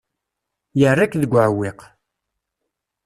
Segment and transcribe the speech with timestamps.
[0.79, 1.79] Yerra-k deg uɛewwiq.